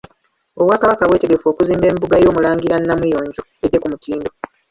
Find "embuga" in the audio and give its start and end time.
1.91-2.15